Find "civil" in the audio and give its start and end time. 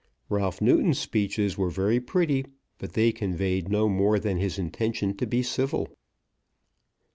5.43-5.95